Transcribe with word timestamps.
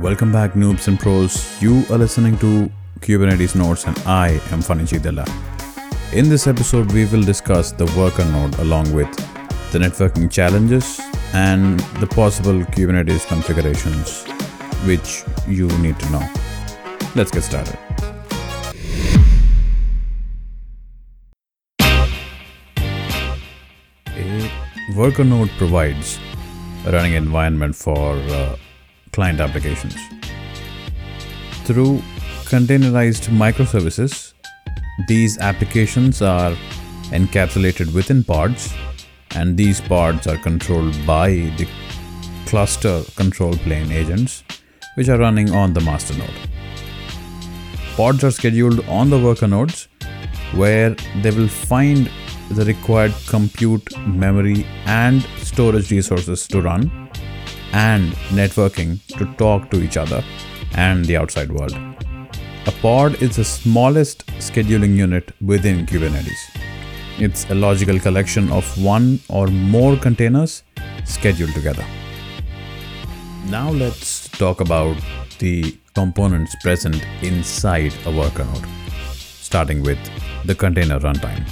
Welcome 0.00 0.32
back, 0.32 0.54
noobs 0.54 0.88
and 0.88 0.98
pros. 0.98 1.60
You 1.60 1.84
are 1.90 1.98
listening 1.98 2.38
to 2.38 2.72
Kubernetes 3.00 3.54
Notes, 3.54 3.84
and 3.86 3.98
I 4.06 4.40
am 4.50 4.62
Funny 4.62 4.84
Chidala. 4.84 5.28
In 6.14 6.30
this 6.30 6.46
episode, 6.46 6.90
we 6.92 7.04
will 7.04 7.20
discuss 7.20 7.70
the 7.72 7.84
worker 7.98 8.24
node 8.24 8.58
along 8.60 8.90
with 8.94 9.14
the 9.72 9.78
networking 9.78 10.30
challenges 10.30 11.02
and 11.34 11.80
the 12.00 12.06
possible 12.06 12.64
Kubernetes 12.72 13.26
configurations 13.26 14.24
which 14.86 15.22
you 15.46 15.68
need 15.80 15.98
to 15.98 16.10
know. 16.12 16.26
Let's 17.14 17.30
get 17.30 17.42
started. 17.42 17.78
A 24.08 24.50
worker 24.96 25.24
node 25.24 25.50
provides 25.58 26.18
a 26.86 26.92
running 26.92 27.12
environment 27.12 27.76
for 27.76 28.14
uh, 28.16 28.56
client 29.12 29.40
applications. 29.40 29.94
Through 31.64 32.02
containerized 32.44 33.28
microservices, 33.28 34.34
these 35.08 35.38
applications 35.38 36.20
are 36.20 36.54
encapsulated 37.10 37.92
within 37.94 38.24
pods, 38.24 38.72
and 39.34 39.56
these 39.56 39.80
pods 39.80 40.26
are 40.26 40.36
controlled 40.38 40.96
by 41.06 41.30
the 41.56 41.68
cluster 42.46 43.02
control 43.16 43.54
plane 43.58 43.92
agents, 43.92 44.42
which 44.94 45.08
are 45.08 45.18
running 45.18 45.52
on 45.52 45.72
the 45.72 45.80
master 45.80 46.16
node. 46.18 46.34
Pods 47.96 48.24
are 48.24 48.30
scheduled 48.30 48.84
on 48.88 49.10
the 49.10 49.18
worker 49.18 49.46
nodes, 49.46 49.88
where 50.54 50.96
they 51.22 51.30
will 51.30 51.48
find 51.48 52.10
the 52.50 52.64
required 52.64 53.14
compute, 53.28 53.96
memory, 54.08 54.66
and 54.86 55.22
storage 55.38 55.90
resources 55.92 56.48
to 56.48 56.60
run, 56.60 57.09
and 57.72 58.12
networking 58.30 59.04
to 59.18 59.26
talk 59.34 59.70
to 59.70 59.82
each 59.82 59.96
other 59.96 60.22
and 60.74 61.04
the 61.04 61.16
outside 61.16 61.50
world. 61.52 61.76
A 62.66 62.72
pod 62.82 63.22
is 63.22 63.36
the 63.36 63.44
smallest 63.44 64.26
scheduling 64.38 64.96
unit 64.96 65.32
within 65.40 65.86
Kubernetes. 65.86 66.38
It's 67.18 67.48
a 67.50 67.54
logical 67.54 67.98
collection 67.98 68.50
of 68.50 68.64
one 68.82 69.20
or 69.28 69.46
more 69.46 69.96
containers 69.96 70.62
scheduled 71.04 71.52
together. 71.54 71.84
Now 73.48 73.70
let's 73.70 74.28
talk 74.28 74.60
about 74.60 74.96
the 75.38 75.76
components 75.94 76.54
present 76.62 77.04
inside 77.22 77.92
a 78.06 78.10
worker 78.10 78.44
node, 78.44 78.66
starting 79.08 79.82
with 79.82 79.98
the 80.44 80.54
container 80.54 81.00
runtime. 81.00 81.48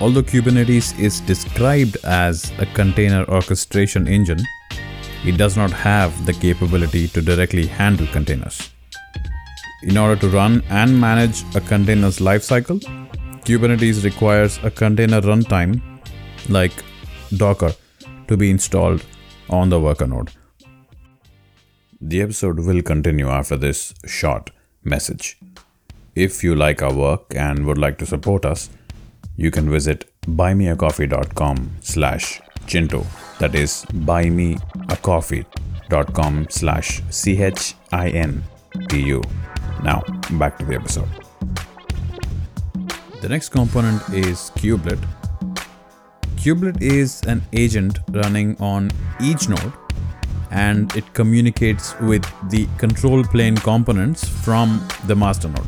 Although 0.00 0.22
Kubernetes 0.22 0.98
is 0.98 1.20
described 1.20 1.98
as 2.04 2.52
a 2.58 2.66
container 2.66 3.24
orchestration 3.28 4.08
engine, 4.08 4.42
it 5.24 5.36
does 5.36 5.56
not 5.56 5.70
have 5.70 6.26
the 6.26 6.32
capability 6.32 7.08
to 7.08 7.20
directly 7.20 7.66
handle 7.66 8.06
containers. 8.08 8.70
In 9.82 9.96
order 9.96 10.16
to 10.20 10.28
run 10.28 10.62
and 10.68 11.00
manage 11.00 11.42
a 11.54 11.60
container's 11.60 12.18
lifecycle, 12.18 12.80
Kubernetes 13.44 14.04
requires 14.04 14.58
a 14.62 14.70
container 14.70 15.20
runtime 15.20 15.80
like 16.48 16.72
Docker 17.36 17.72
to 18.28 18.36
be 18.36 18.50
installed 18.50 19.04
on 19.48 19.70
the 19.70 19.80
worker 19.80 20.06
node. 20.06 20.30
The 22.00 22.22
episode 22.22 22.60
will 22.60 22.82
continue 22.82 23.28
after 23.28 23.56
this 23.56 23.94
short 24.06 24.50
message. 24.84 25.38
If 26.14 26.42
you 26.42 26.54
like 26.54 26.82
our 26.82 26.94
work 26.94 27.34
and 27.34 27.66
would 27.66 27.78
like 27.78 27.98
to 27.98 28.06
support 28.06 28.44
us, 28.44 28.70
you 29.36 29.50
can 29.50 29.70
visit 29.70 30.10
buymeacoffee.com 30.22 31.70
slash 31.80 32.40
chintu. 32.66 33.29
That 33.40 33.54
is 33.54 33.86
buymeacoffee.com 34.08 36.46
slash 36.50 37.02
C-H-I-N-T-U. 37.08 39.22
Now, 39.82 40.02
back 40.32 40.58
to 40.58 40.66
the 40.66 40.74
episode. 40.74 41.08
The 43.22 43.30
next 43.30 43.48
component 43.48 44.06
is 44.10 44.50
Kubelet. 44.56 45.02
Kubelet 46.36 46.82
is 46.82 47.22
an 47.22 47.40
agent 47.54 48.00
running 48.10 48.60
on 48.60 48.90
each 49.22 49.48
node 49.48 49.72
and 50.50 50.94
it 50.94 51.14
communicates 51.14 51.98
with 52.00 52.26
the 52.50 52.68
control 52.76 53.24
plane 53.24 53.56
components 53.56 54.28
from 54.28 54.86
the 55.06 55.16
master 55.16 55.48
node. 55.48 55.66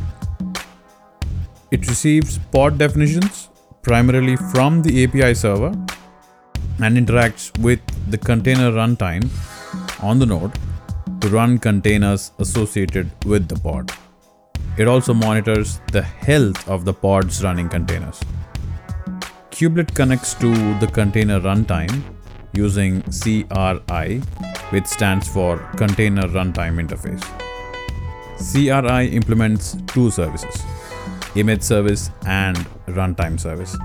It 1.70 1.88
receives 1.88 2.36
pod 2.36 2.76
definitions 2.76 3.48
primarily 3.80 4.36
from 4.36 4.82
the 4.82 5.04
API 5.04 5.32
server 5.32 5.72
and 6.80 6.96
interacts 6.96 7.56
with 7.58 7.80
the 8.10 8.18
container 8.18 8.70
runtime 8.70 9.28
on 10.02 10.18
the 10.18 10.26
node 10.26 10.52
to 11.20 11.28
run 11.28 11.58
containers 11.58 12.32
associated 12.38 13.10
with 13.24 13.48
the 13.48 13.56
pod. 13.56 13.92
It 14.78 14.88
also 14.88 15.14
monitors 15.14 15.80
the 15.92 16.02
health 16.02 16.68
of 16.68 16.84
the 16.84 16.94
pod's 16.94 17.42
running 17.44 17.68
containers. 17.68 18.20
Kubelet 19.50 19.94
connects 19.94 20.34
to 20.34 20.52
the 20.80 20.86
container 20.86 21.40
runtime 21.40 22.02
using 22.54 23.02
CRI, 23.02 24.18
which 24.70 24.86
stands 24.86 25.28
for 25.28 25.58
Container 25.76 26.22
Runtime 26.22 26.80
Interface. 26.84 27.22
CRI 28.52 29.06
implements 29.14 29.76
two 29.86 30.10
services 30.10 30.62
image 31.34 31.62
service 31.62 32.10
and 32.26 32.56
runtime 32.86 33.40
service. 33.40 33.76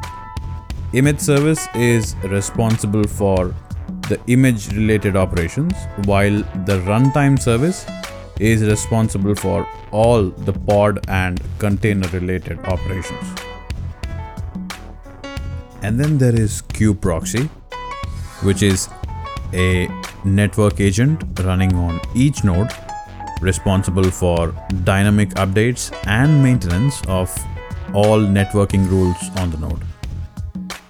Image 0.94 1.20
service 1.20 1.68
is 1.75 2.16
responsible 2.24 3.03
for 3.03 3.53
the 4.08 4.18
image 4.28 4.74
related 4.74 5.18
operations, 5.18 5.74
while 6.06 6.38
the 6.66 6.80
runtime 6.86 7.38
service 7.38 7.86
is 8.40 8.64
responsible 8.64 9.36
for 9.36 9.68
all 9.92 10.30
the 10.30 10.53
pod 10.53 11.06
and 11.09 11.42
container 11.59 12.08
related 12.09 12.58
operations. 12.59 13.36
And 15.81 16.00
then 16.00 16.18
there 16.18 16.34
is 16.34 16.62
kubeproxy, 16.62 17.50
which 18.44 18.64
is 18.64 18.88
a 19.53 19.90
network 20.24 20.80
agent 20.80 21.22
running 21.42 21.76
on 21.76 22.00
each 22.16 22.46
node 22.46 22.72
responsible 23.42 24.09
for 24.09 24.56
dynamic 24.86 25.31
updates 25.31 25.94
and 26.08 26.42
maintenance 26.42 27.02
of 27.09 27.38
all 27.94 28.20
networking 28.20 28.90
rules 28.90 29.18
on 29.36 29.52
the 29.52 29.58
node. 29.58 29.84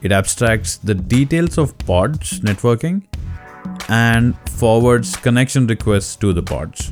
It 0.02 0.12
abstracts 0.12 0.78
the 0.78 0.94
details 0.94 1.58
of 1.58 1.78
pods 1.80 2.40
networking 2.42 3.04
and 3.90 4.36
forwards 4.50 5.16
connection 5.16 5.68
requests 5.68 6.16
to 6.18 6.34
the 6.34 6.44
pods. 6.44 6.92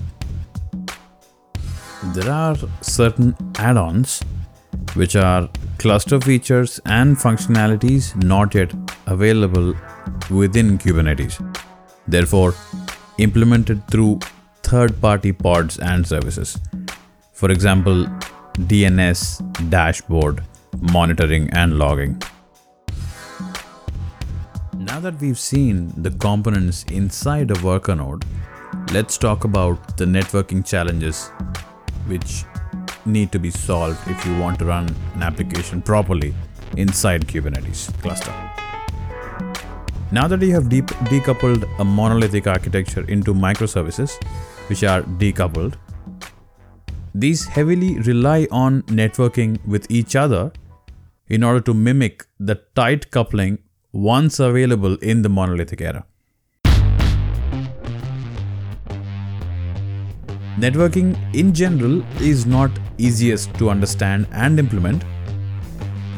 There 2.14 2.32
are 2.32 2.56
certain 2.82 3.36
add 3.58 3.78
ons 3.78 4.22
which 4.94 5.16
are 5.16 5.50
cluster 5.78 6.20
features 6.20 6.80
and 6.86 7.18
functionalities 7.18 8.16
not 8.24 8.56
yet 8.56 8.74
available 9.08 9.74
within 10.30 10.78
Kubernetes, 10.78 11.36
therefore, 12.08 12.54
implemented 13.18 13.88
through 13.88 14.20
third 14.64 15.00
party 15.02 15.32
pods 15.32 15.78
and 15.80 16.08
services. 16.08 16.58
For 17.34 17.52
example, 17.52 18.06
DNS, 18.54 19.70
dashboard, 19.70 20.44
monitoring, 20.94 21.50
and 21.52 21.78
logging. 21.78 22.22
That 25.06 25.22
we've 25.22 25.38
seen 25.38 25.94
the 26.02 26.10
components 26.10 26.84
inside 26.86 27.52
a 27.56 27.64
worker 27.64 27.94
node, 27.94 28.26
let's 28.92 29.20
talk 29.20 29.44
about 29.44 29.98
the 29.98 30.06
networking 30.06 30.66
challenges 30.66 31.28
which 32.08 32.44
need 33.06 33.32
to 33.32 33.38
be 33.38 33.52
solved 33.52 34.00
if 34.08 34.26
you 34.26 34.36
want 34.40 34.58
to 34.58 34.66
run 34.66 34.90
an 35.14 35.22
application 35.22 35.84
properly 35.84 36.34
inside 36.76 37.28
Kubernetes 37.28 37.94
cluster. 38.02 38.34
Now 40.12 40.28
that 40.28 40.42
you 40.42 40.56
have 40.56 40.70
deep 40.70 40.88
decoupled 41.12 41.70
a 41.78 41.84
monolithic 41.84 42.48
architecture 42.48 43.06
into 43.08 43.32
microservices, 43.32 44.18
which 44.70 44.84
are 44.84 45.04
decoupled, 45.04 45.76
these 47.14 47.46
heavily 47.46 48.00
rely 48.00 48.48
on 48.50 48.82
networking 49.04 49.64
with 49.68 49.86
each 49.92 50.16
other 50.16 50.52
in 51.28 51.44
order 51.44 51.62
to 51.62 51.76
mimic 51.76 52.26
the 52.40 52.56
tight 52.74 53.12
coupling 53.12 53.60
once 53.96 54.40
available 54.42 54.96
in 54.98 55.22
the 55.22 55.30
monolithic 55.30 55.80
era. 55.80 56.06
Networking 60.58 61.16
in 61.34 61.54
general 61.54 62.04
is 62.20 62.46
not 62.46 62.70
easiest 62.98 63.54
to 63.56 63.70
understand 63.70 64.28
and 64.34 64.60
implement. 64.60 65.04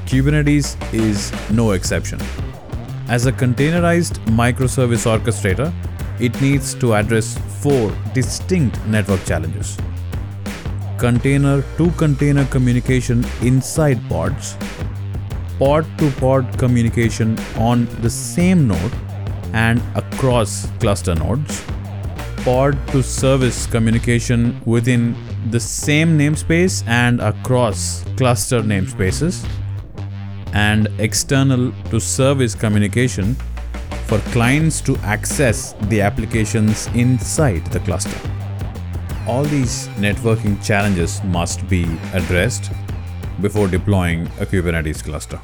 Kubernetes 0.08 0.76
is 0.92 1.32
no 1.52 1.72
exception. 1.72 2.20
As 3.10 3.28
a 3.28 3.32
containerized 3.32 4.18
microservice 4.26 5.06
orchestrator, 5.06 5.72
it 6.20 6.42
needs 6.42 6.74
to 6.76 6.96
address 6.96 7.38
four 7.62 7.96
distinct 8.16 8.84
network 8.88 9.24
challenges 9.26 9.78
container 10.98 11.64
to 11.78 11.92
container 11.92 12.44
communication 12.46 13.24
inside 13.44 14.00
pods, 14.10 14.58
pod 15.58 15.86
to 15.98 16.12
pod 16.12 16.58
communication 16.60 17.38
on 17.58 17.86
the 18.02 18.10
same 18.10 18.68
node 18.68 18.92
and 19.54 19.82
across 19.96 20.68
cluster 20.80 21.16
nodes, 21.16 21.66
pod 22.44 22.78
to 22.90 23.02
service 23.02 23.66
communication 23.66 24.60
within 24.66 25.16
the 25.50 25.60
same 25.60 26.18
namespace 26.18 26.88
and 26.88 27.20
across 27.22 28.04
cluster 28.18 28.62
namespaces, 28.62 29.48
and 30.54 30.88
external 31.00 31.72
to 31.90 32.00
service 32.00 32.54
communication 32.54 33.36
for 34.06 34.20
clients 34.32 34.80
to 34.80 34.96
access 34.98 35.74
the 35.90 36.02
applications 36.02 36.88
inside 36.88 37.66
the 37.68 37.80
cluster. 37.82 38.20
All 39.28 39.44
these 39.44 39.88
networking 40.00 40.64
challenges 40.64 41.22
must 41.26 41.68
be 41.68 41.86
addressed 42.14 42.72
before 43.42 43.68
deploying 43.68 44.28
a 44.40 44.46
Kubernetes 44.46 45.04
cluster. 45.04 45.40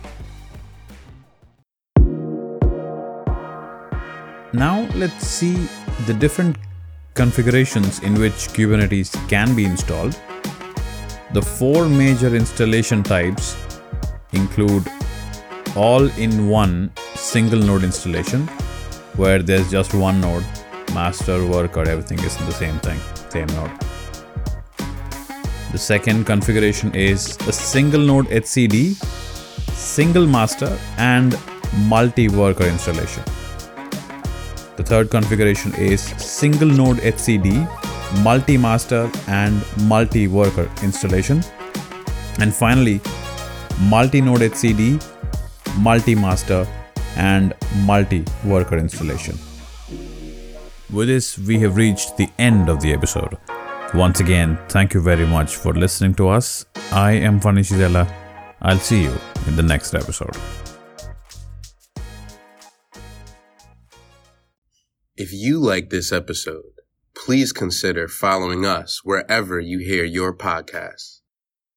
Now 4.53 4.87
let's 4.95 5.25
see 5.25 5.67
the 6.05 6.13
different 6.13 6.57
configurations 7.13 7.99
in 8.03 8.13
which 8.15 8.49
Kubernetes 8.55 9.11
can 9.29 9.55
be 9.55 9.65
installed. 9.65 10.19
The 11.33 11.41
four 11.41 11.87
major 11.89 12.35
installation 12.35 13.01
types 13.01 13.57
include 14.33 14.87
all 15.75 16.07
in 16.19 16.47
one 16.49 16.91
single 17.15 17.59
node 17.59 17.83
installation 17.83 18.47
where 19.15 19.41
there's 19.41 19.69
just 19.71 19.93
one 19.93 20.21
node, 20.21 20.45
master, 20.93 21.45
worker, 21.45 21.87
everything 21.87 22.19
is 22.19 22.39
in 22.39 22.45
the 22.45 22.51
same 22.51 22.77
thing, 22.79 22.99
same 23.29 23.47
node. 23.47 23.92
The 25.73 25.79
second 25.79 26.25
configuration 26.25 26.93
is 26.93 27.35
a 27.47 27.51
single 27.51 27.99
node 27.99 28.27
etcd, 28.27 28.93
single 29.73 30.27
master, 30.27 30.77
and 30.97 31.35
multi 31.87 32.27
worker 32.29 32.65
installation. 32.65 33.23
The 34.77 34.83
third 34.83 35.09
configuration 35.09 35.73
is 35.73 36.01
single 36.23 36.67
node 36.67 36.97
etcd, 36.97 37.55
multi 38.23 38.55
master, 38.55 39.09
and 39.27 39.65
multi 39.87 40.27
worker 40.27 40.69
installation. 40.83 41.41
And 42.39 42.53
finally, 42.53 43.01
multi 43.79 44.21
node 44.21 44.41
etcd, 44.41 45.03
multi 45.79 46.13
master, 46.13 46.67
and 47.15 47.55
multi 47.83 48.23
worker 48.45 48.77
installation. 48.77 49.39
With 50.91 51.07
this, 51.07 51.39
we 51.39 51.57
have 51.61 51.77
reached 51.77 52.15
the 52.17 52.29
end 52.37 52.69
of 52.69 52.79
the 52.79 52.93
episode. 52.93 53.37
Once 53.93 54.19
again, 54.19 54.57
thank 54.69 54.93
you 54.95 55.01
very 55.01 55.25
much 55.27 55.55
for 55.55 55.71
listening 55.71 56.15
to 56.15 56.27
us. 56.27 56.65
I 56.91 57.11
am 57.11 57.39
Fanny. 57.39 57.63
I'll 58.61 58.79
see 58.79 59.03
you 59.03 59.15
in 59.47 59.55
the 59.55 59.61
next 59.61 59.93
episode. 59.93 60.35
If 65.15 65.31
you 65.31 65.59
like 65.59 65.91
this 65.91 66.11
episode, 66.11 66.81
please 67.15 67.51
consider 67.51 68.07
following 68.07 68.65
us 68.65 69.01
wherever 69.03 69.59
you 69.59 69.77
hear 69.77 70.03
your 70.03 70.35
podcasts. 70.35 71.22